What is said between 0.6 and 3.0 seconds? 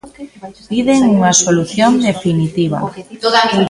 Piden unha solución definitiva.